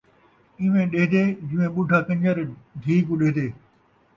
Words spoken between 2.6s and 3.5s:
دھی کوں ݙیہدے